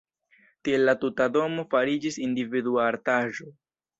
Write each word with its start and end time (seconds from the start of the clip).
Tiel 0.67 0.85
la 0.89 0.95
tuta 1.03 1.27
domo 1.35 1.67
fariĝis 1.75 2.19
individua 2.29 2.89
artaĵo. 2.95 3.49